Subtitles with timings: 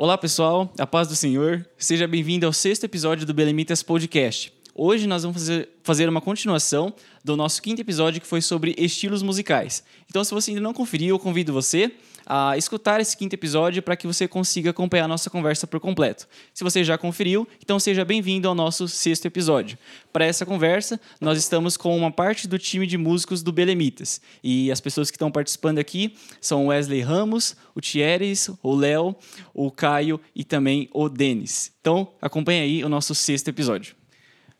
[0.00, 1.66] Olá, pessoal, a paz do Senhor.
[1.76, 4.52] Seja bem-vindo ao sexto episódio do Belemitas Podcast.
[4.80, 9.24] Hoje nós vamos fazer, fazer uma continuação do nosso quinto episódio que foi sobre estilos
[9.24, 9.82] musicais.
[10.08, 11.90] Então, se você ainda não conferiu, eu convido você
[12.24, 16.28] a escutar esse quinto episódio para que você consiga acompanhar a nossa conversa por completo.
[16.54, 19.76] Se você já conferiu, então seja bem-vindo ao nosso sexto episódio.
[20.12, 24.20] Para essa conversa, nós estamos com uma parte do time de músicos do Belemitas.
[24.44, 29.16] E as pessoas que estão participando aqui são Wesley Ramos, o Thieres, o Léo,
[29.52, 31.72] o Caio e também o Denis.
[31.80, 33.98] Então, acompanhe aí o nosso sexto episódio.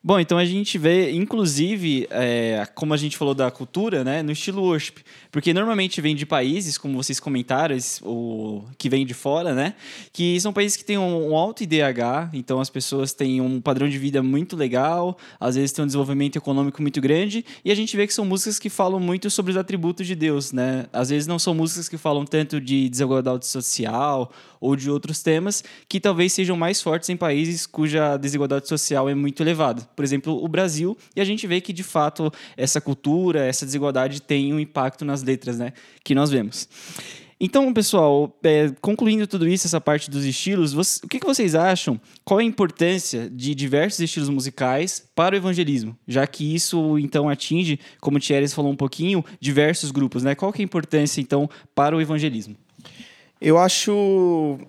[0.01, 4.31] Bom, então a gente vê, inclusive, é, como a gente falou da cultura, né, no
[4.31, 9.53] estilo worship, porque normalmente vem de países, como vocês comentaram, o que vem de fora,
[9.53, 9.75] né,
[10.13, 13.89] que são países que têm um, um alto IDH, então as pessoas têm um padrão
[13.89, 17.97] de vida muito legal, às vezes têm um desenvolvimento econômico muito grande, e a gente
[17.97, 21.27] vê que são músicas que falam muito sobre os atributos de Deus, né, às vezes
[21.27, 26.33] não são músicas que falam tanto de desigualdade social ou de outros temas que talvez
[26.33, 29.89] sejam mais fortes em países cuja desigualdade social é muito elevada.
[29.99, 34.23] Por exemplo, o Brasil, e a gente vê que de fato essa cultura, essa desigualdade
[34.23, 35.73] tem um impacto nas letras, né,
[36.05, 36.69] que nós vemos.
[37.41, 41.57] Então, pessoal, é, concluindo tudo isso, essa parte dos estilos, você, o que, que, vocês
[41.57, 42.01] acham?
[42.25, 45.99] Qual a importância de diversos estilos musicais para o evangelismo?
[46.07, 50.37] Já que isso, então, atinge, como o Thierry falou um pouquinho, diversos grupos, né?
[50.37, 52.55] Qual que é a importância, então, para o evangelismo?
[53.41, 54.61] Eu acho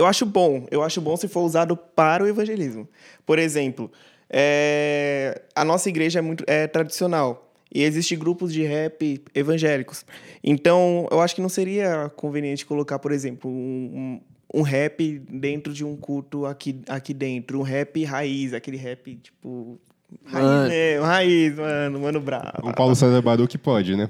[0.00, 2.88] eu acho bom, eu acho bom se for usado para o evangelismo.
[3.26, 3.90] Por exemplo,
[4.30, 10.04] é, a nossa igreja é muito é tradicional e existem grupos de rap evangélicos.
[10.42, 14.20] Então, eu acho que não seria conveniente colocar, por exemplo, um,
[14.54, 19.16] um, um rap dentro de um culto aqui, aqui dentro, um rap raiz, aquele rap
[19.16, 19.78] tipo
[20.24, 20.98] Raiz, né?
[20.98, 22.68] Raiz, mano, mano bravo.
[22.68, 24.08] O Paulo César Baruch pode, né?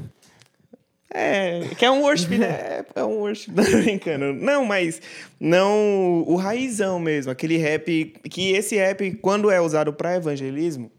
[1.12, 2.84] É, que é um worship, né?
[2.94, 4.32] É um worship, não brincando.
[4.32, 5.00] Não, mas
[5.38, 10.90] não o raizão mesmo, aquele rap que esse rap quando é usado para evangelismo,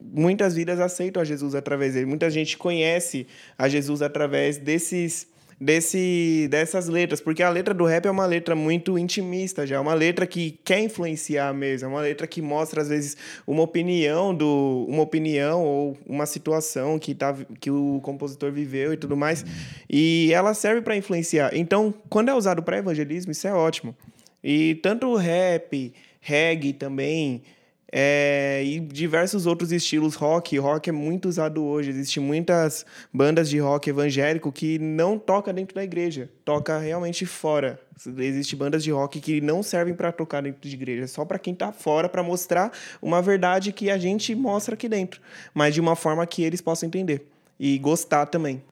[0.00, 2.06] muitas vidas aceitam a Jesus através dele.
[2.06, 5.26] Muita gente conhece a Jesus através desses
[5.60, 9.80] desse, dessas letras, porque a letra do rap é uma letra muito intimista já, é
[9.80, 14.34] uma letra que quer influenciar mesmo, é uma letra que mostra às vezes uma opinião
[14.34, 19.44] do uma opinião ou uma situação que tá que o compositor viveu e tudo mais,
[19.90, 21.50] e ela serve para influenciar.
[21.52, 23.96] Então, quando é usado para evangelismo, isso é ótimo.
[24.42, 27.42] E tanto o rap, reggae também,
[27.90, 30.58] é, e diversos outros estilos rock.
[30.58, 31.90] Rock é muito usado hoje.
[31.90, 37.80] Existem muitas bandas de rock evangélico que não toca dentro da igreja, toca realmente fora.
[38.16, 41.52] Existem bandas de rock que não servem para tocar dentro de igreja, só para quem
[41.52, 42.72] está fora, para mostrar
[43.02, 45.20] uma verdade que a gente mostra aqui dentro,
[45.52, 47.26] mas de uma forma que eles possam entender
[47.58, 48.62] e gostar também.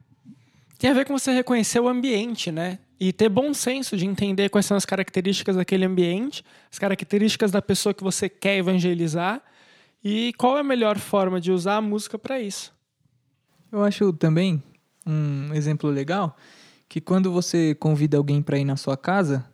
[0.79, 2.79] Tem a ver com você reconhecer o ambiente, né?
[2.99, 7.61] E ter bom senso de entender quais são as características daquele ambiente, as características da
[7.61, 9.41] pessoa que você quer evangelizar
[10.03, 12.73] e qual é a melhor forma de usar a música para isso.
[13.71, 14.63] Eu acho também
[15.05, 16.35] um exemplo legal
[16.89, 19.45] que quando você convida alguém para ir na sua casa,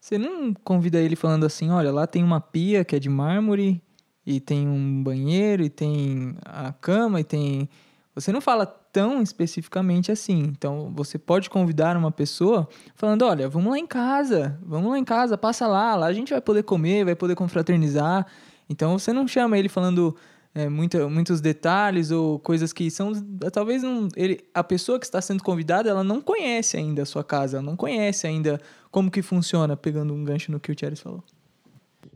[0.00, 3.82] você não convida ele falando assim, olha, lá tem uma pia que é de mármore
[4.26, 7.68] e tem um banheiro e tem a cama e tem
[8.14, 10.40] você não fala tão especificamente assim.
[10.40, 15.04] Então, você pode convidar uma pessoa falando: olha, vamos lá em casa, vamos lá em
[15.04, 18.26] casa, passa lá, lá a gente vai poder comer, vai poder confraternizar.
[18.68, 20.14] Então, você não chama ele falando
[20.54, 23.12] é, muita, muitos detalhes ou coisas que são.
[23.50, 27.24] Talvez não, ele, a pessoa que está sendo convidada ela não conhece ainda a sua
[27.24, 28.60] casa, ela não conhece ainda
[28.90, 31.24] como que funciona, pegando um gancho no que o Thierry falou.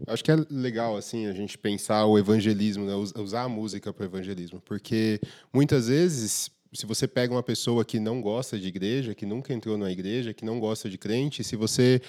[0.07, 2.93] Acho que é legal assim a gente pensar o evangelismo, né?
[2.95, 5.19] usar a música para o evangelismo, porque
[5.53, 9.79] muitas vezes se você pega uma pessoa que não gosta de igreja, que nunca entrou
[9.79, 12.01] na igreja, que não gosta de crente, se você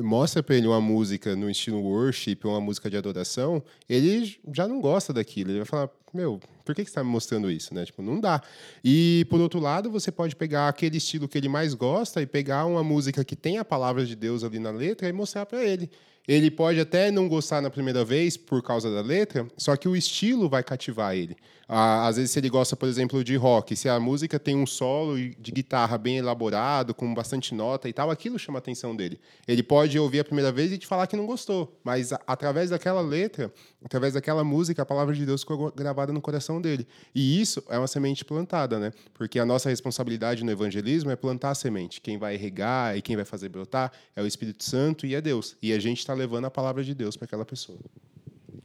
[0.00, 4.80] mostra para ele uma música no estilo worship, uma música de adoração, ele já não
[4.80, 5.50] gosta daquilo.
[5.50, 7.72] Ele vai falar: Meu, por que, você está me mostrando isso?
[7.74, 7.84] Né?
[7.84, 8.42] Tipo, não dá.
[8.84, 12.66] E, por outro lado, você pode pegar aquele estilo que ele mais gosta e pegar
[12.66, 15.90] uma música que tem a palavra de Deus ali na letra e mostrar para ele.
[16.26, 19.94] Ele pode até não gostar na primeira vez por causa da letra, só que o
[19.94, 21.36] estilo vai cativar ele.
[21.68, 25.18] Às vezes, se ele gosta, por exemplo, de rock, se a música tem um solo
[25.18, 29.18] de guitarra bem elaborado, com bastante nota e tal, aquilo chama a atenção dele.
[29.48, 33.00] Ele pode ouvir a primeira vez e te falar que não gostou, mas através daquela
[33.00, 33.52] letra,
[33.84, 36.86] através daquela música, a palavra de Deus ficou gravada no coração dele.
[37.12, 38.92] E isso é uma semente plantada, né?
[39.12, 42.00] Porque a nossa responsabilidade no evangelismo é plantar a semente.
[42.00, 45.56] Quem vai regar e quem vai fazer brotar é o Espírito Santo e é Deus.
[45.60, 47.78] E a gente está levando a palavra de Deus para aquela pessoa.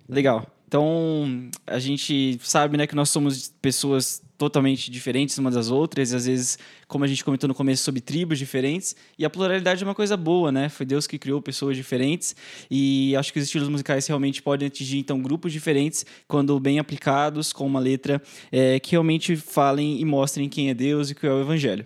[0.07, 0.45] Legal.
[0.67, 6.15] Então, a gente sabe né, que nós somos pessoas totalmente diferentes umas das outras, e
[6.15, 6.57] às vezes,
[6.87, 10.17] como a gente comentou no começo, sobre tribos diferentes, e a pluralidade é uma coisa
[10.17, 10.67] boa, né?
[10.67, 12.35] Foi Deus que criou pessoas diferentes,
[12.71, 17.53] e acho que os estilos musicais realmente podem atingir, então, grupos diferentes, quando bem aplicados,
[17.53, 18.21] com uma letra
[18.51, 21.85] é, que realmente falem e mostrem quem é Deus e que é o Evangelho.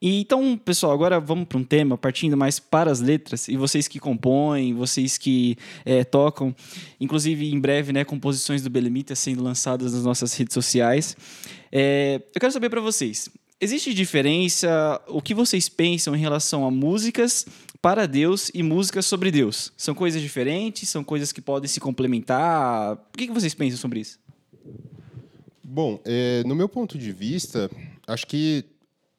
[0.00, 3.98] Então, pessoal, agora vamos para um tema partindo mais para as letras e vocês que
[3.98, 6.54] compõem, vocês que é, tocam,
[7.00, 11.16] inclusive em breve, né, composições do Belemita sendo lançadas nas nossas redes sociais.
[11.72, 15.00] É, eu quero saber para vocês, existe diferença?
[15.08, 17.46] O que vocês pensam em relação a músicas
[17.80, 19.72] para Deus e músicas sobre Deus?
[19.76, 20.88] São coisas diferentes?
[20.88, 22.94] São coisas que podem se complementar?
[22.94, 24.18] O que vocês pensam sobre isso?
[25.62, 27.70] Bom, é, no meu ponto de vista,
[28.06, 28.64] acho que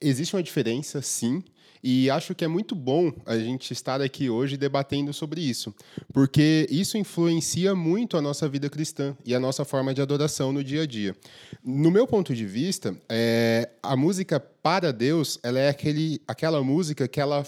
[0.02, 1.44] existe uma diferença, sim.
[1.84, 5.74] E acho que é muito bom a gente estar aqui hoje debatendo sobre isso,
[6.12, 10.64] porque isso influencia muito a nossa vida cristã e a nossa forma de adoração no
[10.64, 11.16] dia a dia.
[11.64, 17.08] No meu ponto de vista, é, a música para Deus, ela é aquele, aquela música
[17.08, 17.46] que ela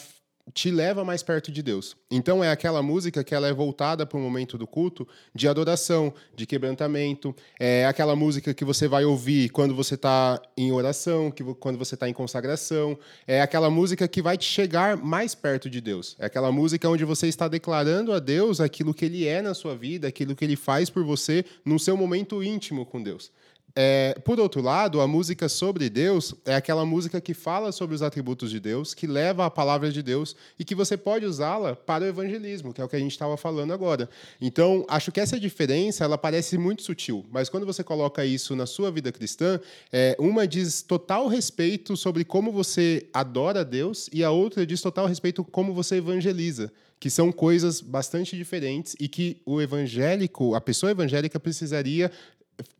[0.54, 1.96] te leva mais perto de Deus.
[2.10, 6.14] Então é aquela música que ela é voltada para o momento do culto de adoração,
[6.36, 7.36] de quebrantamento.
[7.60, 11.96] É aquela música que você vai ouvir quando você está em oração, que quando você
[11.96, 12.98] está em consagração.
[13.28, 16.16] É aquela música que vai te chegar mais perto de Deus.
[16.20, 19.76] É aquela música onde você está declarando a Deus aquilo que Ele é na sua
[19.76, 23.32] vida, aquilo que Ele faz por você no seu momento íntimo com Deus.
[23.76, 28.02] É, por outro lado, a música sobre Deus é aquela música que fala sobre os
[28.02, 32.04] atributos de Deus, que leva a palavra de Deus e que você pode usá-la para
[32.04, 34.10] o evangelismo, que é o que a gente estava falando agora.
[34.42, 38.66] Então, acho que essa diferença ela parece muito sutil, mas quando você coloca isso na
[38.66, 39.60] sua vida cristã,
[39.92, 45.06] é, uma diz total respeito sobre como você adora Deus e a outra diz total
[45.06, 50.92] respeito como você evangeliza que são coisas bastante diferentes e que o evangélico, a pessoa
[50.92, 52.12] evangélica precisaria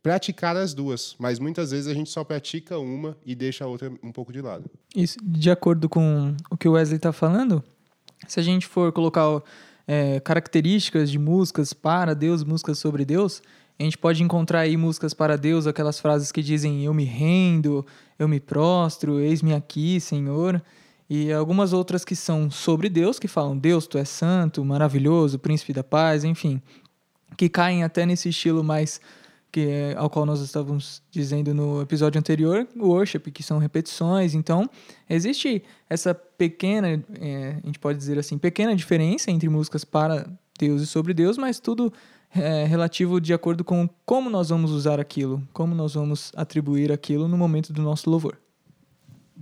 [0.02, 3.90] praticar as duas, mas muitas vezes a gente só pratica uma e deixa a outra
[4.02, 4.70] um pouco de lado.
[4.94, 7.62] Isso, de acordo com o que o Wesley está falando,
[8.26, 9.42] se a gente for colocar
[9.86, 13.42] é, características de músicas para Deus, músicas sobre Deus,
[13.78, 17.86] a gente pode encontrar aí músicas para Deus, aquelas frases que dizem eu me rendo,
[18.18, 20.62] eu me prostro, eis-me aqui, Senhor.
[21.08, 25.72] E algumas outras que são sobre Deus, que falam Deus, tu és santo, maravilhoso, príncipe
[25.72, 26.60] da paz, enfim.
[27.36, 29.00] Que caem até nesse estilo mais
[29.50, 34.34] que é, ao qual nós estávamos dizendo no episódio anterior, o worship, que são repetições.
[34.34, 34.68] Então,
[35.08, 40.26] existe essa pequena, é, a gente pode dizer assim, pequena diferença entre músicas para
[40.58, 41.92] Deus e sobre Deus, mas tudo
[42.34, 47.26] é relativo de acordo com como nós vamos usar aquilo, como nós vamos atribuir aquilo
[47.26, 48.38] no momento do nosso louvor.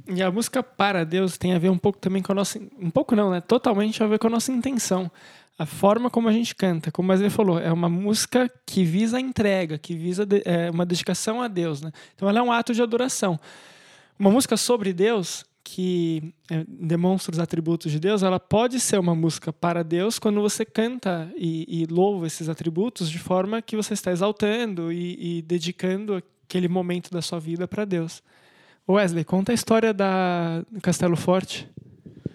[0.06, 2.58] E a música para Deus tem a ver um pouco também com a nossa.
[2.80, 3.40] Um pouco não, né?
[3.40, 5.10] Totalmente a ver com a nossa intenção
[5.58, 9.20] a forma como a gente canta, como ele falou, é uma música que visa a
[9.20, 11.82] entrega, que visa de, é, uma dedicação a Deus.
[11.82, 11.90] Né?
[12.14, 13.38] Então ela é um ato de adoração.
[14.16, 19.16] Uma música sobre Deus, que é, demonstra os atributos de Deus, ela pode ser uma
[19.16, 23.94] música para Deus quando você canta e, e louva esses atributos de forma que você
[23.94, 28.22] está exaltando e, e dedicando aquele momento da sua vida para Deus.
[28.88, 31.68] Wesley, conta a história da Castelo Forte.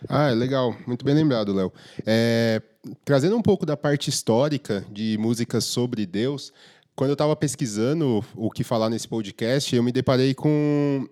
[0.10, 0.76] Ah, é legal.
[0.86, 1.72] Muito bem lembrado, Léo.
[2.06, 2.62] É,
[3.04, 6.52] trazendo um pouco da parte histórica de músicas sobre Deus,
[6.96, 11.08] quando eu estava pesquisando o que falar nesse podcast, eu me deparei com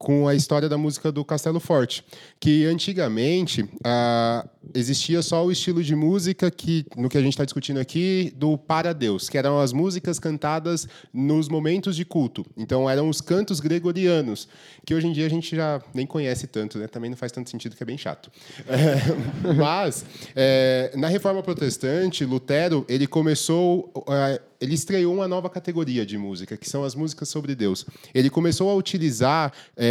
[0.00, 2.02] com a história da música do Castelo Forte,
[2.40, 7.44] que antigamente ah, existia só o estilo de música que, no que a gente está
[7.44, 12.46] discutindo aqui, do para Deus, que eram as músicas cantadas nos momentos de culto.
[12.56, 14.48] Então eram os cantos gregorianos,
[14.86, 16.88] que hoje em dia a gente já nem conhece tanto, né?
[16.88, 18.32] Também não faz tanto sentido que é bem chato.
[18.66, 26.04] É, mas é, na Reforma Protestante, Lutero ele começou é, ele estreou uma nova categoria
[26.04, 27.86] de música, que são as músicas sobre Deus.
[28.12, 29.89] Ele começou a utilizar é,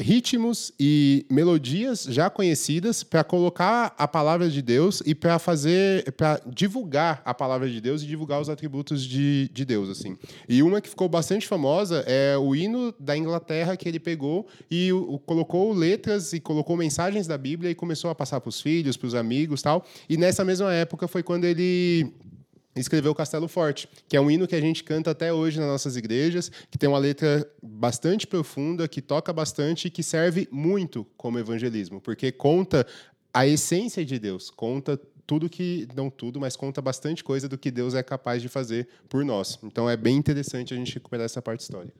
[0.00, 6.40] ritmos e melodias já conhecidas para colocar a palavra de Deus e para fazer, para
[6.46, 10.18] divulgar a palavra de Deus e divulgar os atributos de, de Deus, assim.
[10.48, 14.92] E uma que ficou bastante famosa é o hino da Inglaterra que ele pegou e
[14.92, 18.96] o, colocou letras e colocou mensagens da Bíblia e começou a passar para os filhos,
[18.96, 19.84] para os amigos, tal.
[20.08, 22.12] E nessa mesma época foi quando ele
[22.80, 25.96] escreveu Castelo Forte, que é um hino que a gente canta até hoje nas nossas
[25.96, 31.38] igrejas, que tem uma letra bastante profunda, que toca bastante e que serve muito como
[31.38, 32.86] evangelismo, porque conta
[33.32, 37.70] a essência de Deus, conta tudo que, não tudo, mas conta bastante coisa do que
[37.70, 39.58] Deus é capaz de fazer por nós.
[39.62, 41.94] Então é bem interessante a gente recuperar essa parte histórica.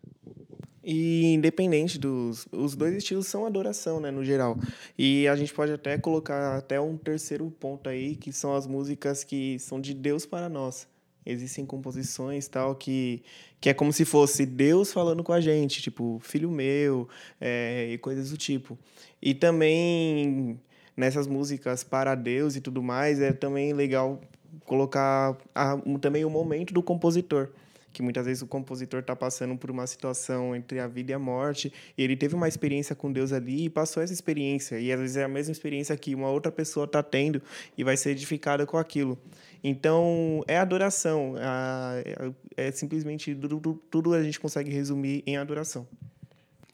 [0.85, 2.47] E independente dos.
[2.51, 4.59] Os dois estilos são adoração, né, no geral.
[4.99, 9.23] E a gente pode até colocar até um terceiro ponto aí, que são as músicas
[9.23, 10.89] que são de Deus para nós.
[11.25, 13.23] Existem composições tal que,
[13.61, 17.09] que é como se fosse Deus falando com a gente, tipo, filho meu,
[17.41, 18.77] é, e coisas do tipo.
[19.21, 20.59] E também
[20.97, 24.21] nessas músicas para Deus e tudo mais, é também legal
[24.67, 27.49] colocar a, também o momento do compositor
[27.93, 31.19] que muitas vezes o compositor está passando por uma situação entre a vida e a
[31.19, 34.99] morte, e ele teve uma experiência com Deus ali e passou essa experiência, e às
[34.99, 37.43] vezes é a mesma experiência que uma outra pessoa está tendo
[37.77, 39.19] e vai ser edificada com aquilo.
[39.63, 45.87] Então, é adoração, é, é simplesmente tudo, tudo a gente consegue resumir em adoração.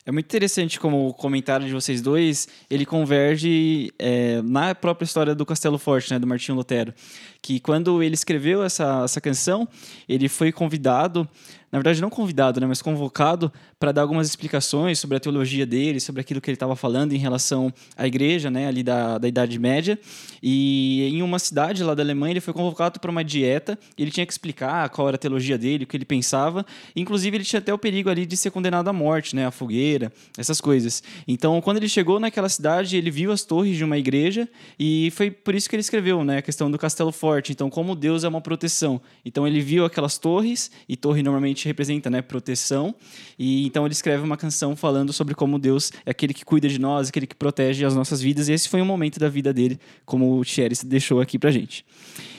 [0.09, 5.35] É muito interessante como o comentário de vocês dois, ele converge é, na própria história
[5.35, 6.95] do Castelo Forte, né, do Martinho Lutero.
[7.43, 9.69] Que quando ele escreveu essa, essa canção,
[10.09, 11.29] ele foi convidado
[11.71, 16.01] na verdade não convidado, né, mas convocado para dar algumas explicações sobre a teologia dele,
[16.01, 19.59] sobre aquilo que ele estava falando em relação à igreja, né, ali da, da Idade
[19.59, 19.99] Média.
[20.43, 24.25] E em uma cidade lá da Alemanha, ele foi convocado para uma dieta, ele tinha
[24.25, 26.65] que explicar qual era a teologia dele, o que ele pensava.
[26.97, 30.13] Inclusive, ele tinha até o perigo ali de ser condenado à morte, né, à fogueira,
[30.37, 31.03] essas coisas.
[31.27, 34.49] Então, quando ele chegou naquela cidade, ele viu as torres de uma igreja,
[34.79, 37.53] e foi por isso que ele escreveu, né, a questão do castelo forte.
[37.53, 39.01] Então, como Deus é uma proteção.
[39.25, 42.95] Então, ele viu aquelas torres, e torre normalmente representa, né, proteção.
[43.39, 46.79] E então ele escreve uma canção falando sobre como Deus é aquele que cuida de
[46.79, 48.49] nós, aquele que protege as nossas vidas.
[48.49, 51.85] E esse foi um momento da vida dele, como o Thierry deixou aqui pra gente.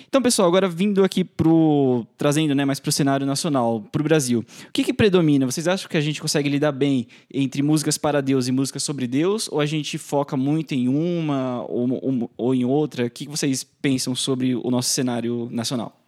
[0.09, 4.39] Então, pessoal, agora vindo aqui pro trazendo, né, mais pro cenário nacional, pro Brasil.
[4.39, 5.45] O que que predomina?
[5.45, 9.05] Vocês acham que a gente consegue lidar bem entre músicas para Deus e músicas sobre
[9.05, 13.05] Deus, ou a gente foca muito em uma ou, ou em outra?
[13.05, 15.98] O que que vocês pensam sobre o nosso cenário nacional?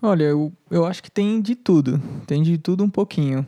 [0.00, 2.00] Olha, eu, eu acho que tem de tudo.
[2.26, 3.46] Tem de tudo um pouquinho.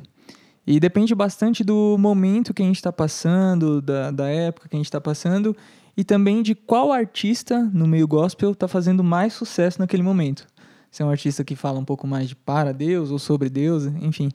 [0.67, 4.79] E depende bastante do momento que a gente está passando, da, da época que a
[4.79, 5.57] gente está passando,
[5.97, 10.47] e também de qual artista no meio gospel está fazendo mais sucesso naquele momento.
[10.91, 13.85] Se é um artista que fala um pouco mais de para Deus ou sobre Deus,
[14.01, 14.31] enfim.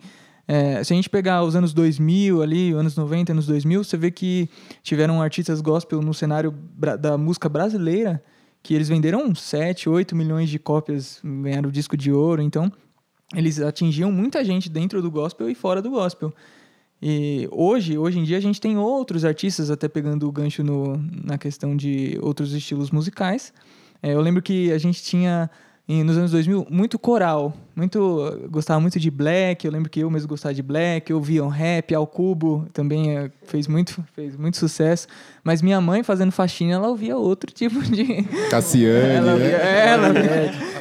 [0.48, 4.12] É, se a gente pegar os anos 2000 ali, anos 90, anos 2000, você vê
[4.12, 4.50] que
[4.81, 6.53] tiveram artistas gospel no cenário
[7.00, 8.24] da música brasileira
[8.63, 12.72] que eles venderam 7, 8 milhões de cópias, ganharam o disco de ouro, então
[13.36, 16.34] eles atingiam muita gente dentro do gospel e fora do gospel.
[17.01, 20.98] E hoje, hoje em dia, a gente tem outros artistas, até pegando o gancho no,
[21.24, 23.51] na questão de outros estilos musicais.
[24.03, 25.50] É, eu lembro que a gente tinha
[26.03, 27.53] nos anos 2000, muito coral.
[27.75, 31.43] Muito, gostava muito de black, eu lembro que eu mesmo gostava de black, eu via
[31.43, 35.07] um rap, ao cubo, também é, fez muito, fez muito sucesso.
[35.43, 39.88] Mas minha mãe fazendo faxina, ela ouvia outro tipo de Cassiane, ela ouvia, né?
[39.88, 40.07] ela,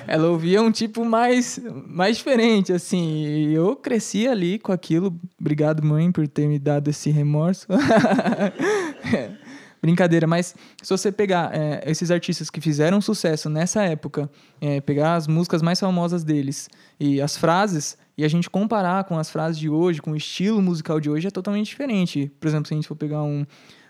[0.06, 3.24] ela ouvia um tipo mais mais diferente assim.
[3.24, 5.14] E eu cresci ali com aquilo.
[5.40, 7.66] Obrigado, mãe, por ter me dado esse remorso.
[9.82, 15.14] Brincadeira, mas se você pegar é, esses artistas que fizeram sucesso nessa época, é, pegar
[15.14, 16.68] as músicas mais famosas deles
[16.98, 20.60] e as frases, e a gente comparar com as frases de hoje, com o estilo
[20.60, 22.30] musical de hoje, é totalmente diferente.
[22.38, 23.46] Por exemplo, se a gente for pegar um,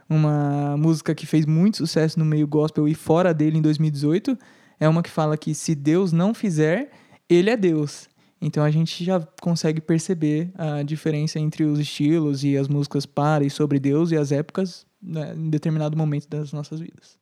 [0.08, 4.38] uma música que fez muito sucesso no meio gospel e fora dele em 2018,
[4.78, 6.92] é uma que fala que se Deus não fizer,
[7.28, 8.08] ele é Deus.
[8.40, 13.44] Então a gente já consegue perceber a diferença entre os estilos e as músicas para
[13.44, 17.18] e sobre Deus e as épocas né, em determinado momento das nossas vidas.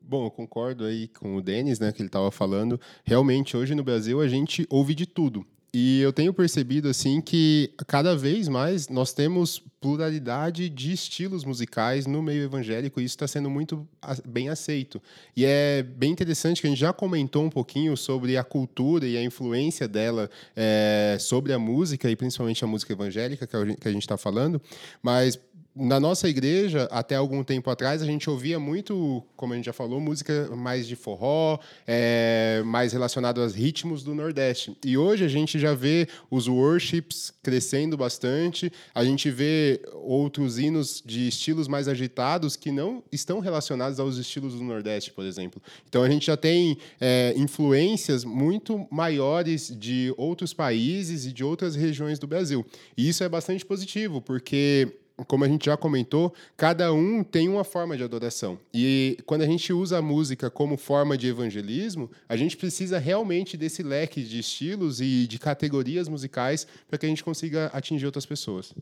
[0.00, 2.78] Bom, eu concordo aí com o Denis, né, que ele estava falando.
[3.04, 5.46] Realmente, hoje no Brasil, a gente ouve de tudo.
[5.74, 12.06] E eu tenho percebido assim que cada vez mais nós temos pluralidade de estilos musicais
[12.06, 13.88] no meio evangélico e isso está sendo muito
[14.26, 15.00] bem aceito.
[15.34, 19.16] E é bem interessante que a gente já comentou um pouquinho sobre a cultura e
[19.16, 24.02] a influência dela é, sobre a música e principalmente a música evangélica que a gente
[24.02, 24.60] está falando,
[25.02, 25.40] mas
[25.74, 29.72] na nossa igreja, até algum tempo atrás, a gente ouvia muito, como a gente já
[29.72, 34.76] falou, música mais de forró, é, mais relacionado aos ritmos do Nordeste.
[34.84, 41.02] E hoje a gente já vê os worships crescendo bastante, a gente vê outros hinos
[41.04, 45.60] de estilos mais agitados que não estão relacionados aos estilos do Nordeste, por exemplo.
[45.88, 51.74] Então a gente já tem é, influências muito maiores de outros países e de outras
[51.74, 52.64] regiões do Brasil.
[52.94, 57.64] E isso é bastante positivo, porque como a gente já comentou, cada um tem uma
[57.64, 58.58] forma de adoração.
[58.72, 63.56] E quando a gente usa a música como forma de evangelismo, a gente precisa realmente
[63.56, 68.26] desse leque de estilos e de categorias musicais para que a gente consiga atingir outras
[68.26, 68.72] pessoas.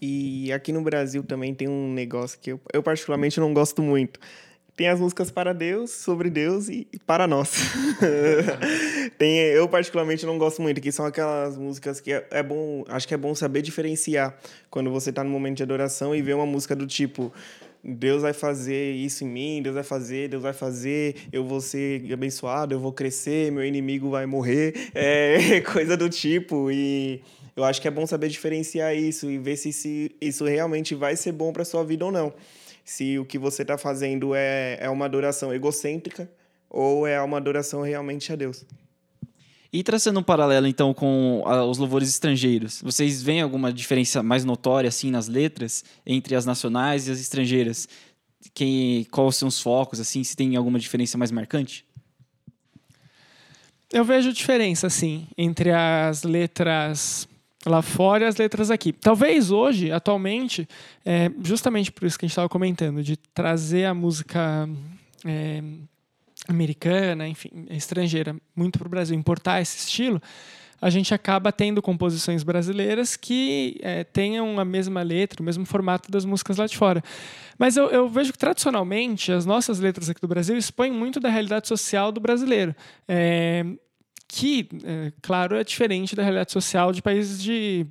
[0.00, 4.20] E aqui no Brasil também tem um negócio que eu, eu particularmente não gosto muito,
[4.78, 7.50] tem as músicas para Deus, sobre Deus e para nós.
[9.18, 13.08] tem, eu particularmente não gosto muito, que são aquelas músicas que é, é, bom, acho
[13.08, 14.38] que é bom saber diferenciar
[14.70, 17.32] quando você está no momento de adoração e vê uma música do tipo
[17.82, 22.12] Deus vai fazer isso em mim, Deus vai fazer, Deus vai fazer, eu vou ser
[22.12, 26.70] abençoado, eu vou crescer, meu inimigo vai morrer, é coisa do tipo.
[26.70, 27.20] E
[27.56, 31.16] eu acho que é bom saber diferenciar isso e ver se, se isso realmente vai
[31.16, 32.32] ser bom para sua vida ou não.
[32.88, 36.26] Se o que você está fazendo é, é uma adoração egocêntrica
[36.70, 38.64] ou é uma adoração realmente a Deus.
[39.70, 44.42] E traçando um paralelo, então, com a, os louvores estrangeiros, vocês veem alguma diferença mais
[44.42, 47.86] notória, assim, nas letras, entre as nacionais e as estrangeiras?
[48.54, 51.84] Quem, quais são os focos, assim, se tem alguma diferença mais marcante?
[53.92, 57.28] Eu vejo diferença, sim, entre as letras
[57.66, 58.92] lá fora e as letras aqui.
[58.92, 60.68] Talvez hoje, atualmente,
[61.04, 64.68] é, justamente por isso que a gente estava comentando, de trazer a música...
[65.24, 65.62] É,
[66.46, 70.20] americana, enfim, estrangeira, muito para o Brasil, importar esse estilo,
[70.80, 76.10] a gente acaba tendo composições brasileiras que é, tenham a mesma letra, o mesmo formato
[76.10, 77.02] das músicas lá de fora.
[77.58, 81.28] Mas eu, eu, vejo que, tradicionalmente, as nossas letras aqui do Brasil expõem muito da
[81.28, 82.74] realidade social do brasileiro.
[83.08, 83.64] É,
[84.28, 87.86] que, é, claro, é diferente da realidade social de países de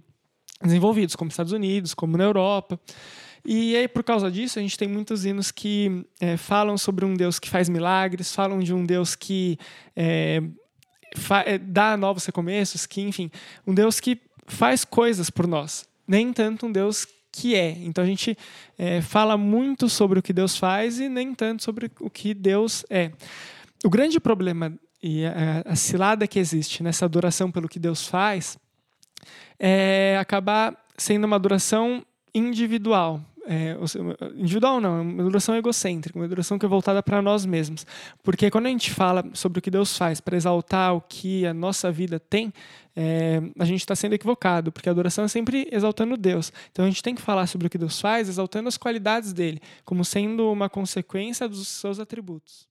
[0.62, 2.80] desenvolvidos, como Estados Unidos, como na Europa.
[3.44, 7.14] E aí, por causa disso, a gente tem muitos hinos que é, falam sobre um
[7.14, 9.58] Deus que faz milagres, falam de um Deus que
[9.96, 10.42] é,
[11.46, 13.32] é, dá novos recomeços, que, enfim,
[13.66, 17.70] um Deus que faz coisas por nós, nem tanto um Deus que é.
[17.84, 18.38] Então a gente
[18.78, 22.86] é, fala muito sobre o que Deus faz e nem tanto sobre o que Deus
[22.90, 23.12] é.
[23.84, 28.58] O grande problema e a, a cilada que existe nessa adoração pelo que Deus faz
[29.60, 33.78] é acabar sendo uma adoração individual, é,
[34.36, 37.86] individual não, é uma adoração egocêntrica, uma adoração que é voltada para nós mesmos.
[38.22, 41.54] Porque quando a gente fala sobre o que Deus faz para exaltar o que a
[41.54, 42.54] nossa vida tem,
[42.94, 46.52] é, a gente está sendo equivocado, porque a adoração é sempre exaltando Deus.
[46.72, 49.62] Então a gente tem que falar sobre o que Deus faz, exaltando as qualidades dele,
[49.86, 52.68] como sendo uma consequência dos seus atributos.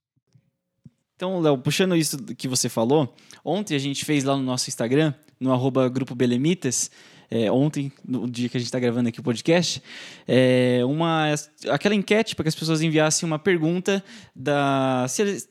[1.17, 5.15] Então, Léo, puxando isso que você falou, ontem a gente fez lá no nosso Instagram,
[5.41, 6.91] no arroba Grupo Belemitas,
[7.31, 9.83] é, ontem, no dia que a gente está gravando aqui o podcast,
[10.29, 11.35] é, uma,
[11.71, 14.05] aquela enquete para que as pessoas enviassem uma pergunta
[14.35, 15.07] da,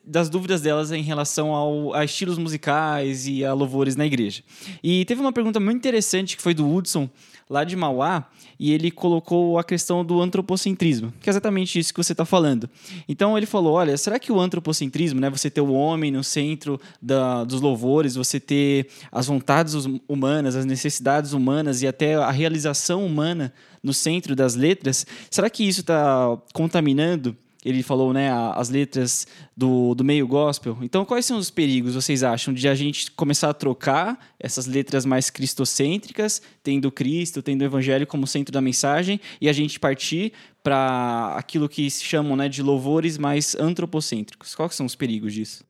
[0.05, 4.43] das dúvidas delas em relação ao, a estilos musicais e a louvores na igreja.
[4.83, 7.09] E teve uma pergunta muito interessante que foi do Hudson,
[7.49, 8.27] lá de Mauá,
[8.59, 12.69] e ele colocou a questão do antropocentrismo, que é exatamente isso que você está falando.
[13.07, 16.79] Então ele falou: olha, será que o antropocentrismo, né, você ter o homem no centro
[17.01, 19.75] da, dos louvores, você ter as vontades
[20.07, 23.53] humanas, as necessidades humanas e até a realização humana
[23.83, 29.25] no centro das letras, será que isso está contaminando ele falou, né, as letras
[29.57, 30.77] do, do meio gospel.
[30.83, 35.03] Então, quais são os perigos, vocês acham, de a gente começar a trocar essas letras
[35.03, 40.31] mais cristocêntricas, tendo Cristo, tendo o Evangelho como centro da mensagem, e a gente partir
[40.61, 44.53] para aquilo que se chamam né, de louvores mais antropocêntricos?
[44.53, 45.63] Quais são os perigos disso?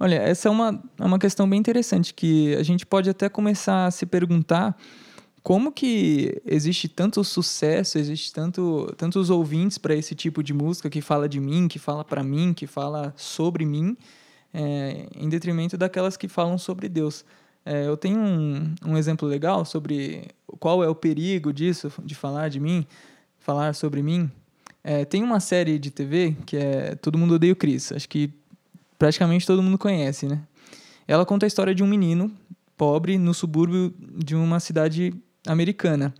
[0.00, 3.86] Olha, essa é uma, é uma questão bem interessante que a gente pode até começar
[3.86, 4.76] a se perguntar
[5.44, 11.02] como que existe tanto sucesso, existe tanto, tantos ouvintes para esse tipo de música que
[11.02, 13.94] fala de mim, que fala para mim, que fala sobre mim,
[14.54, 17.26] é, em detrimento daquelas que falam sobre Deus.
[17.62, 20.28] É, eu tenho um, um exemplo legal sobre
[20.58, 22.86] qual é o perigo disso, de falar de mim,
[23.38, 24.30] falar sobre mim.
[24.82, 27.92] É, tem uma série de TV que é Todo Mundo Odeia o Chris.
[27.92, 28.32] Acho que
[28.98, 30.40] praticamente todo mundo conhece, né?
[31.06, 32.32] Ela conta a história de um menino
[32.76, 35.14] pobre no subúrbio de uma cidade
[35.46, 36.14] americana.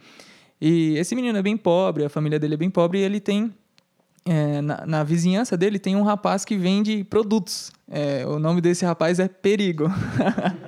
[0.60, 3.52] E esse menino é bem pobre, a família dele é bem pobre, e ele tem.
[4.26, 7.70] É, na, na, vizinhança dele tem um rapaz que vende produtos.
[7.90, 9.84] É, o nome desse rapaz é Perigo.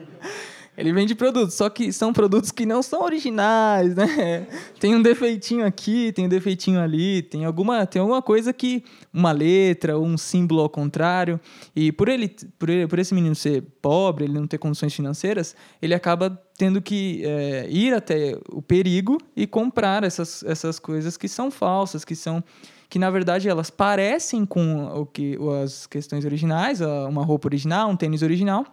[0.76, 4.46] Ele vende produtos, só que são produtos que não são originais, né?
[4.78, 9.32] Tem um defeitinho aqui, tem um defeitinho ali, tem alguma, tem alguma coisa que uma
[9.32, 11.40] letra ou um símbolo ao contrário.
[11.74, 15.56] E por ele, por ele, por esse menino ser pobre, ele não ter condições financeiras,
[15.80, 21.28] ele acaba tendo que é, ir até o perigo e comprar essas, essas coisas que
[21.28, 22.44] são falsas, que são
[22.88, 27.96] que na verdade elas parecem com o que as questões originais, uma roupa original, um
[27.96, 28.64] tênis original,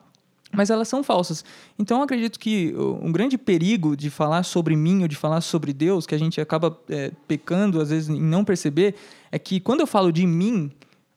[0.54, 1.44] mas elas são falsas.
[1.78, 5.74] Então eu acredito que um grande perigo de falar sobre mim ou de falar sobre
[5.74, 8.96] Deus, que a gente acaba é, pecando às vezes em não perceber,
[9.32, 10.72] é que quando eu falo de mim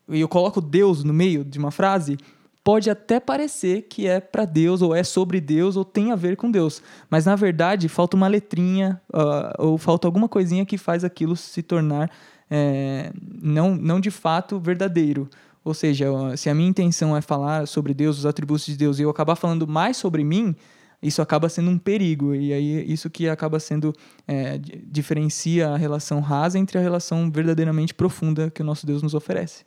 [0.09, 2.17] e eu coloco Deus no meio de uma frase,
[2.65, 6.37] pode até parecer que é para Deus ou é sobre Deus ou tem a ver
[6.37, 11.05] com Deus, mas na verdade falta uma letrinha uh, ou falta alguma coisinha que faz
[11.05, 12.11] aquilo se tornar
[12.51, 15.29] é, não, não de fato verdadeiro.
[15.67, 19.03] Ou seja, se a minha intenção é falar sobre Deus, os atributos de Deus, e
[19.03, 20.55] eu acabar falando mais sobre mim,
[21.03, 22.37] isso acaba sendo um perigo.
[22.37, 23.93] E aí isso que acaba sendo.
[24.29, 29.03] É, di- diferencia a relação rasa entre a relação verdadeiramente profunda que o nosso Deus
[29.03, 29.65] nos oferece.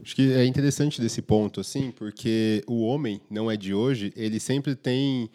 [0.00, 4.38] Acho que é interessante desse ponto, assim, porque o homem não é de hoje, ele
[4.38, 5.28] sempre tem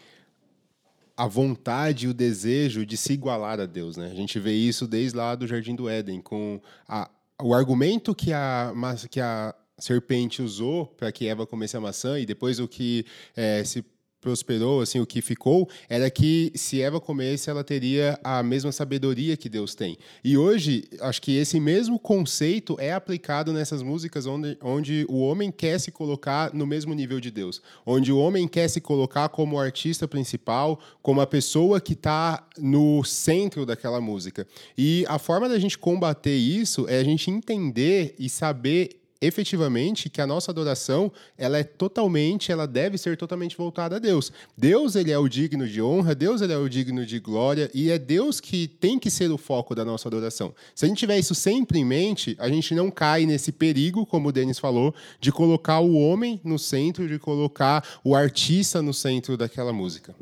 [1.17, 4.10] a vontade e o desejo de se igualar a Deus, né?
[4.10, 7.10] A gente vê isso desde lá do Jardim do Éden, com a-
[7.41, 8.74] o argumento que a,
[9.12, 13.06] que a serpente usou para que Eva comesse a maçã e depois o que
[13.36, 13.84] eh, se
[14.24, 19.36] prosperou, assim, o que ficou, era que se Eva comesse, ela teria a mesma sabedoria
[19.36, 19.98] que Deus tem.
[20.24, 25.52] E hoje, acho que esse mesmo conceito é aplicado nessas músicas onde, onde o homem
[25.52, 29.60] quer se colocar no mesmo nível de Deus, onde o homem quer se colocar como
[29.60, 34.48] artista principal, como a pessoa que está no centro daquela música.
[34.78, 40.22] E a forma da gente combater isso é a gente entender e saber efetivamente que
[40.22, 44.32] a nossa adoração ela é totalmente ela deve ser totalmente voltada a Deus.
[44.58, 47.90] Deus ele é o digno de honra Deus ele é o digno de glória e
[47.90, 50.54] é Deus que tem que ser o foco da nossa adoração.
[50.76, 54.30] Se a gente tiver isso sempre em mente a gente não cai nesse perigo como
[54.30, 59.38] o Denis falou de colocar o homem no centro de colocar o artista no centro
[59.38, 60.14] daquela música.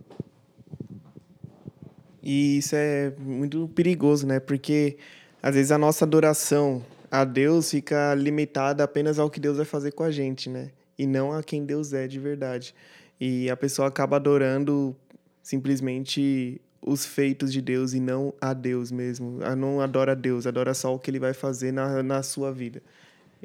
[2.23, 4.39] E isso é muito perigoso, né?
[4.39, 4.97] Porque
[5.41, 9.91] às vezes a nossa adoração a Deus fica limitada apenas ao que Deus vai fazer
[9.91, 10.71] com a gente, né?
[10.97, 12.73] E não a quem Deus é de verdade.
[13.19, 14.95] E a pessoa acaba adorando
[15.43, 19.39] simplesmente os feitos de Deus e não a Deus mesmo.
[19.41, 22.51] Ela não adora a Deus, adora só o que ele vai fazer na, na sua
[22.51, 22.81] vida.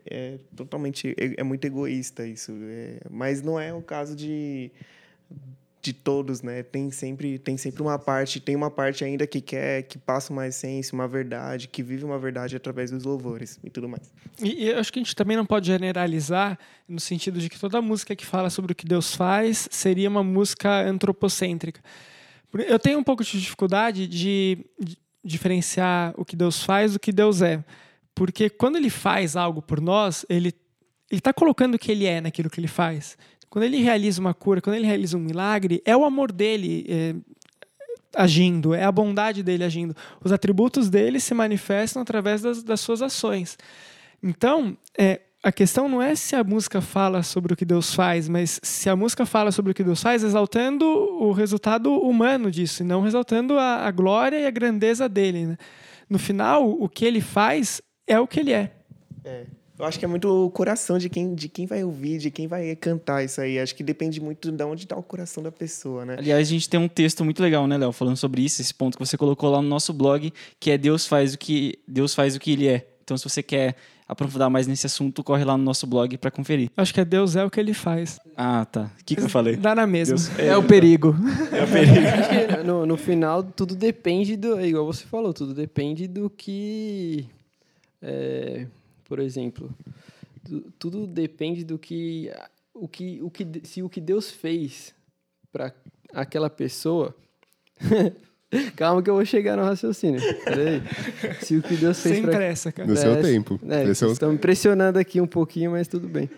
[0.09, 1.14] É totalmente.
[1.18, 2.52] É, é muito egoísta isso.
[2.62, 4.70] É, mas não é o caso de
[5.87, 6.62] de todos, né?
[6.64, 10.46] Tem sempre, tem sempre uma parte, tem uma parte ainda que quer, que passa uma
[10.46, 14.12] essência, uma verdade, que vive uma verdade através dos louvores e tudo mais.
[14.42, 17.59] E, e eu acho que a gente também não pode generalizar no sentido de que
[17.59, 21.81] toda música que fala sobre o que Deus faz seria uma música antropocêntrica.
[22.53, 27.12] Eu tenho um pouco de dificuldade de, de diferenciar o que Deus faz do que
[27.12, 27.64] Deus é.
[28.14, 30.53] Porque quando ele faz algo por nós, ele
[31.11, 33.16] ele está colocando o que ele é naquilo que ele faz.
[33.48, 37.14] Quando ele realiza uma cura, quando ele realiza um milagre, é o amor dele é,
[38.14, 39.94] agindo, é a bondade dele agindo.
[40.22, 43.56] Os atributos dele se manifestam através das, das suas ações.
[44.22, 48.28] Então, é, a questão não é se a música fala sobre o que Deus faz,
[48.28, 52.82] mas se a música fala sobre o que Deus faz, exaltando o resultado humano disso,
[52.82, 55.46] e não exaltando a, a glória e a grandeza dele.
[55.46, 55.56] né?
[56.09, 58.72] No final, o que ele faz é o que ele é.
[59.24, 59.44] É.
[59.78, 62.46] Eu acho que é muito o coração de quem, de quem vai ouvir, de quem
[62.46, 63.58] vai cantar isso aí.
[63.58, 66.16] Acho que depende muito de onde está o coração da pessoa, né?
[66.18, 68.96] Aliás, a gente tem um texto muito legal, né, Léo, falando sobre isso, esse ponto
[68.96, 72.34] que você colocou lá no nosso blog, que é Deus faz o que Deus faz
[72.34, 72.86] o que ele é.
[73.04, 73.76] Então, se você quer
[74.08, 76.70] aprofundar mais nesse assunto, corre lá no nosso blog para conferir.
[76.76, 78.18] Acho que é Deus é o que ele faz.
[78.36, 78.90] Ah, tá.
[79.00, 79.56] O que, que eu falei?
[79.56, 80.16] Dá na mesma.
[80.16, 81.14] Deus É, o perigo.
[81.52, 82.66] é o perigo.
[82.66, 84.58] No, no final, tudo depende do.
[84.58, 87.26] é Igual você falou, tudo depende do que.
[88.02, 88.66] é,
[89.09, 89.75] por exemplo,
[90.45, 92.31] tu- tudo depende do que.
[92.75, 94.95] O que, o que se o que Deus fez
[95.51, 95.73] para
[96.12, 97.14] aquela pessoa.
[98.77, 100.21] Calma que eu vou chegar no raciocínio.
[100.45, 100.83] Peraí.
[101.40, 102.88] Se o que Deus fez Sem para pressa, cara.
[102.88, 106.31] no seu tempo é, é estão me pressionando aqui um pouquinho, mas tudo bem.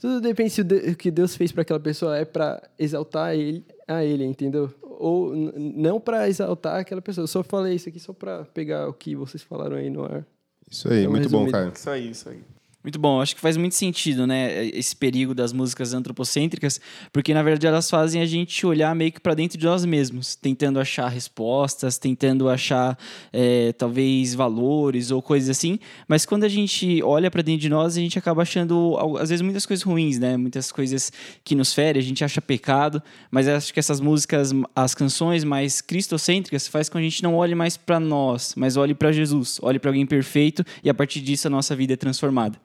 [0.00, 4.04] Tudo depende se o, que Deus fez para aquela pessoa é para exaltar ele, a
[4.04, 4.72] ele, entendeu?
[4.82, 7.24] Ou não para exaltar aquela pessoa.
[7.24, 10.24] Eu só falei isso aqui só para pegar o que vocês falaram aí no ar.
[10.70, 11.52] Isso aí Então, muito bom resumido.
[11.52, 12.55] cara Isso aí, isso aí.
[12.86, 16.80] Muito bom, acho que faz muito sentido, né, esse perigo das músicas antropocêntricas,
[17.12, 20.36] porque na verdade elas fazem a gente olhar meio que para dentro de nós mesmos,
[20.36, 22.96] tentando achar respostas, tentando achar
[23.32, 27.96] é, talvez valores ou coisas assim, mas quando a gente olha para dentro de nós,
[27.96, 31.10] a gente acaba achando às vezes muitas coisas ruins, né, muitas coisas
[31.42, 35.80] que nos ferem, a gente acha pecado, mas acho que essas músicas, as canções mais
[35.80, 39.58] cristocêntricas faz com que a gente não olhe mais para nós, mas olhe para Jesus,
[39.60, 42.56] olhe para alguém perfeito e a partir disso a nossa vida é transformada.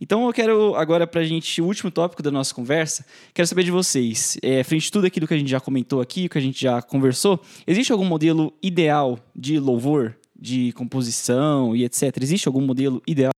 [0.00, 3.64] Então eu quero agora para a gente o último tópico da nossa conversa, quero saber
[3.64, 6.38] de vocês, é, frente a tudo aquilo que a gente já comentou aqui, o que
[6.38, 12.16] a gente já conversou, existe algum modelo ideal de louvor, de composição e etc?
[12.22, 13.32] Existe algum modelo ideal?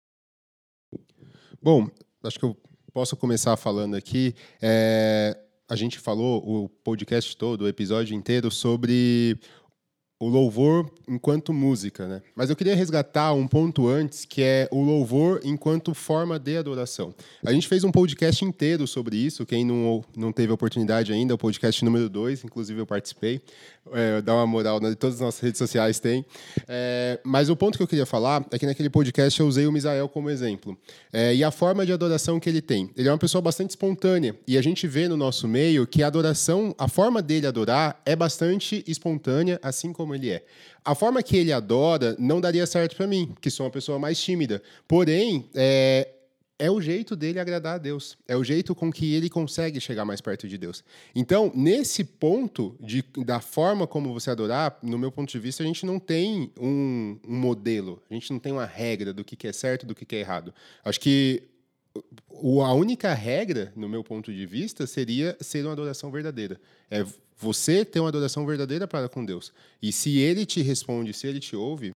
[1.60, 1.88] Bom,
[2.24, 2.56] acho que eu
[2.94, 4.36] posso começar falando aqui.
[4.62, 5.36] É,
[5.68, 9.40] a gente falou o podcast todo, o episódio inteiro, sobre
[10.22, 12.22] o louvor enquanto música, né?
[12.36, 17.12] Mas eu queria resgatar um ponto antes, que é o louvor enquanto forma de adoração.
[17.44, 21.38] A gente fez um podcast inteiro sobre isso, quem não, não teve oportunidade ainda, o
[21.40, 23.42] podcast número 2, inclusive eu participei,
[23.92, 24.94] é, dá uma moral, né?
[24.94, 26.24] todas as nossas redes sociais têm.
[26.68, 29.72] É, mas o ponto que eu queria falar é que naquele podcast eu usei o
[29.72, 30.78] Misael como exemplo.
[31.12, 32.92] É, e a forma de adoração que ele tem.
[32.96, 36.08] Ele é uma pessoa bastante espontânea, e a gente vê no nosso meio que a
[36.08, 40.44] adoração, a forma dele adorar é bastante espontânea, assim como como ele é.
[40.84, 44.22] A forma que ele adora não daria certo para mim, que sou uma pessoa mais
[44.22, 44.62] tímida.
[44.88, 46.10] Porém, é,
[46.60, 48.18] é o jeito dele agradar a Deus.
[48.28, 50.84] É o jeito com que ele consegue chegar mais perto de Deus.
[51.16, 55.66] Então, nesse ponto de, da forma como você adorar, no meu ponto de vista, a
[55.66, 59.48] gente não tem um, um modelo, a gente não tem uma regra do que, que
[59.48, 60.54] é certo do que, que é errado.
[60.84, 61.44] Acho que
[62.64, 66.60] a única regra, no meu ponto de vista, seria ser uma adoração verdadeira.
[66.90, 67.06] É
[67.42, 69.52] você ter uma adoração verdadeira para com Deus.
[69.82, 71.92] E se ele te responde, se ele te ouve.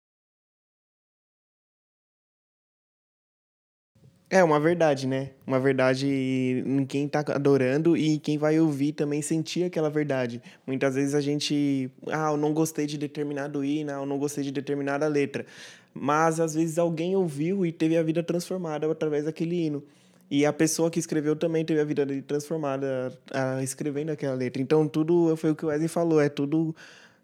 [4.30, 5.30] É uma verdade, né?
[5.46, 10.42] Uma verdade em quem está adorando e quem vai ouvir também sentir aquela verdade.
[10.66, 14.50] Muitas vezes a gente, ah, eu não gostei de determinado hino, eu não gostei de
[14.50, 15.46] determinada letra
[15.94, 19.84] mas às vezes alguém ouviu e teve a vida transformada através daquele hino.
[20.30, 24.60] E a pessoa que escreveu também teve a vida transformada a, escrevendo aquela letra.
[24.60, 26.74] Então, tudo foi o que o Wesley falou, é tudo.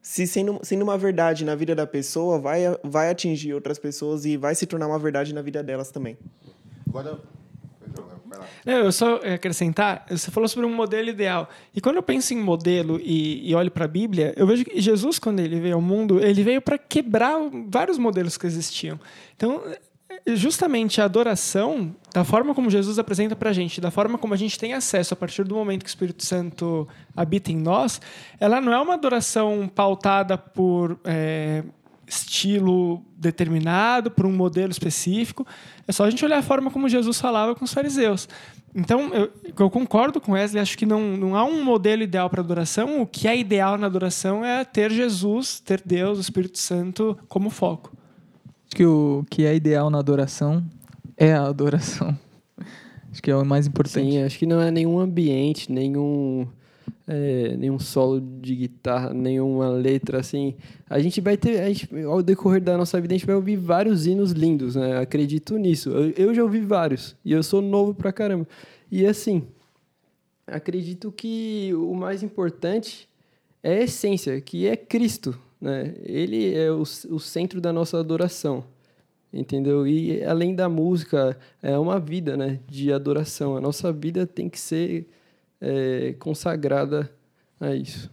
[0.02, 4.36] Se sendo, sendo uma verdade na vida da pessoa, vai, vai atingir outras pessoas e
[4.36, 6.16] vai se tornar uma verdade na vida delas também.
[6.88, 7.20] Agora,
[8.64, 11.48] não, eu só acrescentar, você falou sobre um modelo ideal.
[11.74, 14.80] E quando eu penso em modelo e, e olho para a Bíblia, eu vejo que
[14.80, 17.36] Jesus, quando ele veio ao mundo, ele veio para quebrar
[17.68, 18.98] vários modelos que existiam.
[19.36, 19.62] Então,
[20.35, 24.37] justamente a adoração, da forma como Jesus apresenta para a gente, da forma como a
[24.37, 28.01] gente tem acesso a partir do momento que o Espírito Santo habita em nós,
[28.38, 31.62] ela não é uma adoração pautada por é,
[32.07, 35.46] estilo determinado, por um modelo específico.
[35.87, 38.29] É só a gente olhar a forma como Jesus falava com os fariseus.
[38.75, 42.40] Então, eu, eu concordo com Wesley, acho que não, não há um modelo ideal para
[42.40, 43.01] adoração.
[43.01, 47.51] O que é ideal na adoração é ter Jesus, ter Deus, o Espírito Santo como
[47.51, 47.99] foco.
[48.70, 50.64] Acho que o que é ideal na adoração
[51.16, 52.16] é a adoração.
[53.11, 54.09] Acho que é o mais importante.
[54.09, 56.46] Sim, acho que não é nenhum ambiente, nenhum
[57.09, 60.54] é, nenhum solo de guitarra, nenhuma letra assim.
[60.88, 64.06] A gente vai ter, gente, ao decorrer da nossa vida, a gente vai ouvir vários
[64.06, 64.98] hinos lindos, né?
[64.98, 65.90] Acredito nisso.
[65.90, 68.46] Eu, eu já ouvi vários e eu sou novo pra caramba.
[68.88, 69.42] E assim,
[70.46, 73.09] acredito que o mais importante
[73.61, 75.94] é a essência, que é Cristo, né?
[76.03, 78.64] Ele é o, o centro da nossa adoração
[79.33, 79.87] entendeu?
[79.87, 83.57] E além da música, é uma vida, né, de adoração.
[83.57, 85.09] A nossa vida tem que ser
[85.61, 87.11] é, consagrada
[87.61, 88.11] a isso.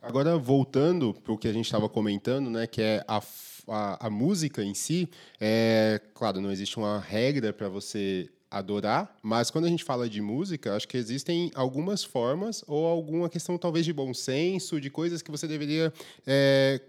[0.00, 3.20] Agora, voltando para o que a gente estava comentando, né, que é a,
[3.68, 5.08] a, a, música em si,
[5.40, 10.20] é, claro, não existe uma regra para você adorar, mas quando a gente fala de
[10.20, 15.20] música, acho que existem algumas formas ou alguma questão talvez de bom senso, de coisas
[15.22, 15.92] que você deveria
[16.26, 16.80] é,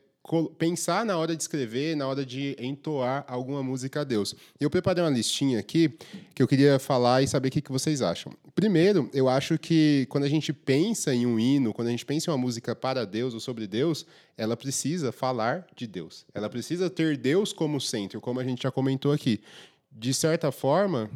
[0.58, 4.36] pensar na hora de escrever, na hora de entoar alguma música a Deus.
[4.60, 5.92] Eu preparei uma listinha aqui
[6.36, 8.32] que eu queria falar e saber o que vocês acham.
[8.54, 12.30] Primeiro, eu acho que quando a gente pensa em um hino, quando a gente pensa
[12.30, 14.06] em uma música para Deus ou sobre Deus,
[14.38, 16.26] ela precisa falar de Deus.
[16.34, 19.42] Ela precisa ter Deus como centro, como a gente já comentou aqui.
[19.92, 21.10] De certa forma,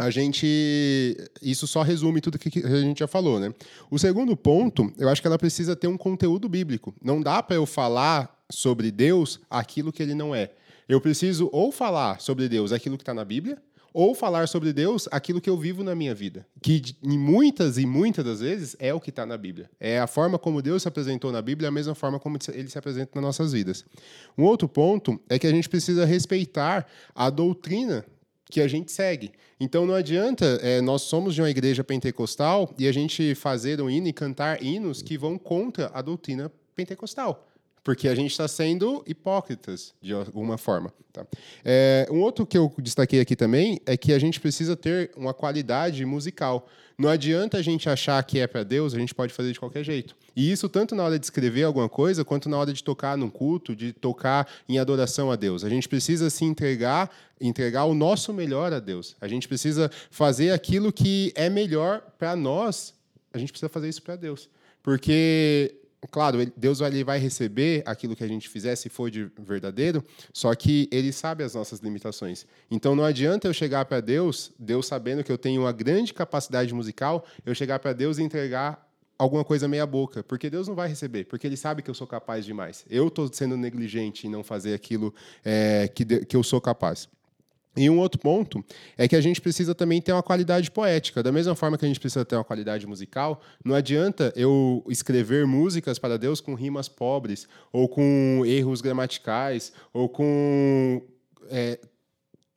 [0.00, 1.14] a gente.
[1.42, 3.52] Isso só resume tudo que a gente já falou, né?
[3.90, 6.94] O segundo ponto, eu acho que ela precisa ter um conteúdo bíblico.
[7.02, 10.52] Não dá para eu falar sobre Deus aquilo que ele não é.
[10.88, 13.58] Eu preciso ou falar sobre Deus aquilo que está na Bíblia,
[13.92, 16.46] ou falar sobre Deus aquilo que eu vivo na minha vida.
[16.62, 19.68] Que em muitas e muitas das vezes é o que está na Bíblia.
[19.78, 22.78] É a forma como Deus se apresentou na Bíblia, a mesma forma como ele se
[22.78, 23.84] apresenta nas nossas vidas.
[24.38, 28.02] Um outro ponto é que a gente precisa respeitar a doutrina
[28.50, 29.32] que a gente segue.
[29.58, 33.88] Então não adianta, é, nós somos de uma igreja pentecostal e a gente fazer um
[33.88, 37.49] hino e cantar hinos que vão contra a doutrina pentecostal.
[37.82, 40.92] Porque a gente está sendo hipócritas, de alguma forma.
[41.12, 41.26] Tá?
[41.64, 45.34] É, um outro que eu destaquei aqui também é que a gente precisa ter uma
[45.34, 46.68] qualidade musical.
[46.96, 49.82] Não adianta a gente achar que é para Deus, a gente pode fazer de qualquer
[49.82, 50.14] jeito.
[50.36, 53.30] E isso tanto na hora de escrever alguma coisa, quanto na hora de tocar num
[53.30, 55.64] culto, de tocar em adoração a Deus.
[55.64, 59.16] A gente precisa se entregar, entregar o nosso melhor a Deus.
[59.20, 62.92] A gente precisa fazer aquilo que é melhor para nós.
[63.32, 64.50] A gente precisa fazer isso para Deus.
[64.82, 70.04] Porque claro, Deus ele vai receber aquilo que a gente fizer se for de verdadeiro,
[70.32, 72.46] só que ele sabe as nossas limitações.
[72.70, 76.72] Então não adianta eu chegar para Deus, Deus sabendo que eu tenho uma grande capacidade
[76.72, 80.88] musical, eu chegar para Deus e entregar alguma coisa meia boca, porque Deus não vai
[80.88, 82.86] receber, porque Ele sabe que eu sou capaz demais.
[82.88, 87.06] Eu estou sendo negligente em não fazer aquilo é, que, de, que eu sou capaz.
[87.80, 88.62] E um outro ponto
[88.94, 91.22] é que a gente precisa também ter uma qualidade poética.
[91.22, 95.46] Da mesma forma que a gente precisa ter uma qualidade musical, não adianta eu escrever
[95.46, 101.00] músicas para Deus com rimas pobres, ou com erros gramaticais, ou com
[101.48, 101.80] é,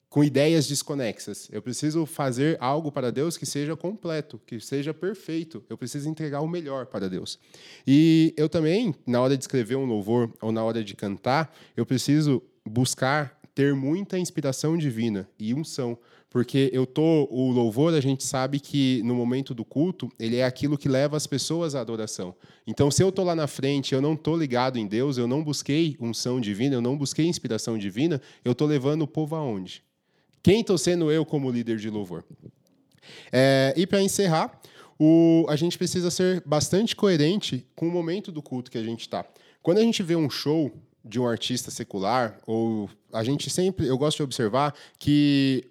[0.10, 1.48] com ideias desconexas.
[1.54, 5.64] Eu preciso fazer algo para Deus que seja completo, que seja perfeito.
[5.70, 7.40] Eu preciso entregar o melhor para Deus.
[7.88, 11.86] E eu também, na hora de escrever um louvor ou na hora de cantar, eu
[11.86, 15.98] preciso buscar ter muita inspiração divina e unção,
[16.30, 20.44] porque eu tô o louvor, a gente sabe que no momento do culto, ele é
[20.44, 22.36] aquilo que leva as pessoas à adoração.
[22.66, 25.44] Então, se eu tô lá na frente, eu não tô ligado em Deus, eu não
[25.44, 29.84] busquei unção divina, eu não busquei inspiração divina, eu tô levando o povo aonde?
[30.42, 32.26] Quem estou sendo eu como líder de louvor?
[33.32, 34.60] É, e para encerrar,
[35.00, 39.02] o, a gente precisa ser bastante coerente com o momento do culto que a gente
[39.02, 39.26] está.
[39.62, 40.72] Quando a gente vê um show
[41.04, 45.70] de um artista secular, ou a gente sempre, eu gosto de observar que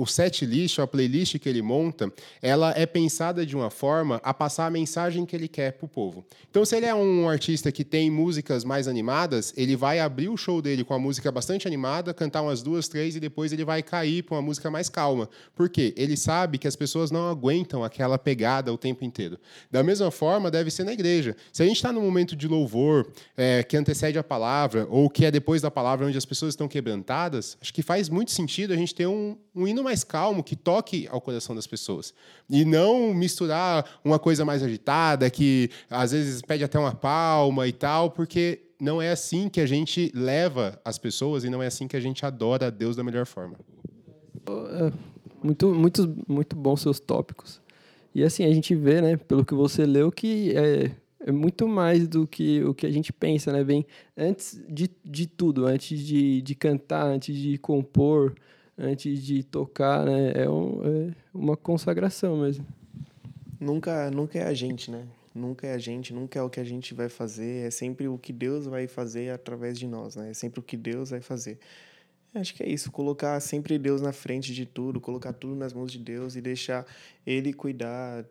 [0.00, 4.32] o set list, a playlist que ele monta, ela é pensada de uma forma a
[4.32, 6.24] passar a mensagem que ele quer para o povo.
[6.50, 10.36] Então, se ele é um artista que tem músicas mais animadas, ele vai abrir o
[10.36, 13.82] show dele com a música bastante animada, cantar umas duas, três e depois ele vai
[13.82, 15.28] cair para uma música mais calma.
[15.54, 15.94] Por quê?
[15.96, 19.38] Ele sabe que as pessoas não aguentam aquela pegada o tempo inteiro.
[19.70, 21.36] Da mesma forma, deve ser na igreja.
[21.52, 23.06] Se a gente está num momento de louvor
[23.36, 26.68] é, que antecede a palavra ou que é depois da palavra onde as pessoas estão
[26.68, 30.54] quebrantadas, acho que faz muito sentido a gente ter um, um hino mais calmo, que
[30.54, 32.12] toque ao coração das pessoas.
[32.50, 37.72] E não misturar uma coisa mais agitada, que às vezes pede até uma palma e
[37.72, 41.88] tal, porque não é assim que a gente leva as pessoas e não é assim
[41.88, 43.56] que a gente adora a Deus da melhor forma.
[44.48, 44.92] É,
[45.42, 47.60] muito, muito, muito bons seus tópicos.
[48.14, 52.06] E assim, a gente vê, né, pelo que você leu, que é, é muito mais
[52.06, 53.62] do que o que a gente pensa, né?
[53.62, 53.84] Bem,
[54.16, 58.34] antes de, de tudo, antes de, de cantar, antes de compor,
[58.78, 60.32] antes de tocar, né?
[60.34, 62.66] É, um, é uma consagração mesmo.
[63.58, 65.06] Nunca, nunca é a gente, né?
[65.34, 68.16] Nunca é a gente, nunca é o que a gente vai fazer, é sempre o
[68.16, 70.30] que Deus vai fazer através de nós, né?
[70.30, 71.58] É sempre o que Deus vai fazer.
[72.34, 75.90] Acho que é isso, colocar sempre Deus na frente de tudo, colocar tudo nas mãos
[75.90, 76.86] de Deus e deixar
[77.26, 78.26] Ele cuidar.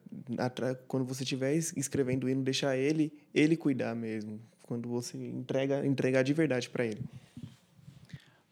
[0.87, 4.39] Quando você estiver escrevendo hino, deixar Ele, Ele cuidar mesmo.
[4.61, 7.01] Quando você entrega, entregar de verdade para Ele.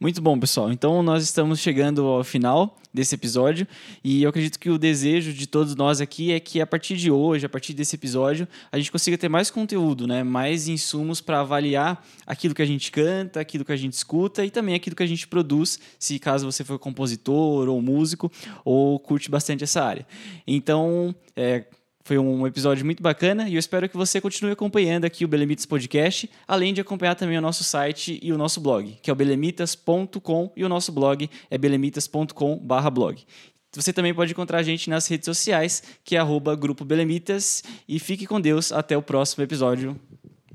[0.04, 0.70] Muito bom, pessoal.
[0.70, 3.66] Então nós estamos chegando ao final desse episódio
[4.04, 7.10] e eu acredito que o desejo de todos nós aqui é que a partir de
[7.10, 10.22] hoje, a partir desse episódio, a gente consiga ter mais conteúdo, né?
[10.22, 14.52] Mais insumos para avaliar aquilo que a gente canta, aquilo que a gente escuta e
[14.52, 18.30] também aquilo que a gente produz, se caso você for compositor ou músico
[18.66, 20.06] ou curte bastante essa área.
[20.46, 21.64] Então, é,
[22.04, 25.66] foi um episódio muito bacana e eu espero que você continue acompanhando aqui o Belemitas
[25.66, 29.16] Podcast, além de acompanhar também o nosso site e o nosso blog, que é o
[29.16, 33.24] belemitas.com e o nosso blog é belemitas.com/blog.
[33.76, 37.64] Você também pode encontrar a gente nas redes sociais, que é arroba Grupo Belemitas.
[37.88, 38.72] E fique com Deus.
[38.72, 40.00] Até o próximo episódio.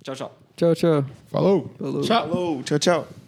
[0.04, 0.38] Tchau, tchau.
[0.56, 1.04] Tchau, tchau.
[1.26, 1.74] Falou!
[1.78, 2.04] Falou.
[2.04, 3.27] Falou, tchau, tchau.